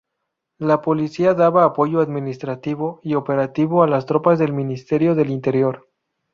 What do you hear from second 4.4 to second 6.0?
Ministerio del Interior.